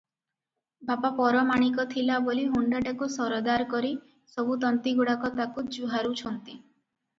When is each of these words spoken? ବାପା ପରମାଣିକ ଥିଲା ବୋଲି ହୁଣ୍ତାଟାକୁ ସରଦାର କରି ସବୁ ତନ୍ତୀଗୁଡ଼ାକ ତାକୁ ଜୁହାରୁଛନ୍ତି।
ବାପା 0.89 1.11
ପରମାଣିକ 1.19 1.85
ଥିଲା 1.91 2.15
ବୋଲି 2.29 2.47
ହୁଣ୍ତାଟାକୁ 2.55 3.09
ସରଦାର 3.17 3.69
କରି 3.75 3.93
ସବୁ 4.39 4.59
ତନ୍ତୀଗୁଡ଼ାକ 4.67 5.35
ତାକୁ 5.39 5.69
ଜୁହାରୁଛନ୍ତି। 5.79 6.61